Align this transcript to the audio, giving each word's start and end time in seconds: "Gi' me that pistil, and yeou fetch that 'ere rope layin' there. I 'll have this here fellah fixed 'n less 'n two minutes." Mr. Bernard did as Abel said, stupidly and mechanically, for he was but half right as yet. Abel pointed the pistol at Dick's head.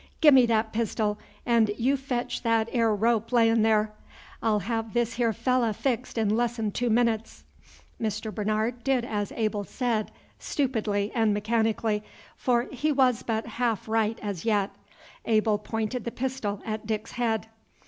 "Gi' 0.19 0.31
me 0.31 0.47
that 0.47 0.73
pistil, 0.73 1.19
and 1.45 1.69
yeou 1.77 1.95
fetch 1.95 2.41
that 2.41 2.67
'ere 2.71 2.91
rope 2.95 3.31
layin' 3.31 3.61
there. 3.61 3.91
I 4.41 4.49
'll 4.49 4.59
have 4.61 4.95
this 4.95 5.13
here 5.13 5.31
fellah 5.31 5.73
fixed 5.75 6.17
'n 6.17 6.29
less 6.29 6.57
'n 6.57 6.71
two 6.71 6.89
minutes." 6.89 7.43
Mr. 8.01 8.33
Bernard 8.33 8.83
did 8.83 9.05
as 9.05 9.31
Abel 9.33 9.63
said, 9.63 10.09
stupidly 10.39 11.11
and 11.13 11.35
mechanically, 11.35 12.03
for 12.35 12.63
he 12.71 12.91
was 12.91 13.21
but 13.21 13.45
half 13.45 13.87
right 13.87 14.17
as 14.23 14.43
yet. 14.43 14.71
Abel 15.25 15.59
pointed 15.59 16.03
the 16.03 16.09
pistol 16.09 16.63
at 16.65 16.87
Dick's 16.87 17.11
head. 17.11 17.45